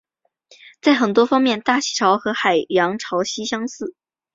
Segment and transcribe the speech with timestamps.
[0.81, 3.93] 在很多方面大气潮和海洋潮汐类似。